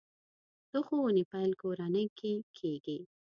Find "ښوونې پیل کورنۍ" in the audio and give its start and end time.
0.87-2.05